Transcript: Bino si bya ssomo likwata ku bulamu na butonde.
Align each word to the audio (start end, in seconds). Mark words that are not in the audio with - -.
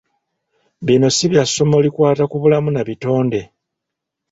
Bino 0.85 1.07
si 1.15 1.25
bya 1.31 1.43
ssomo 1.49 1.77
likwata 1.85 2.23
ku 2.31 2.35
bulamu 2.41 2.69
na 2.71 2.81
butonde. 2.87 3.41